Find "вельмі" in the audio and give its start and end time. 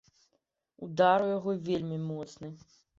1.71-2.05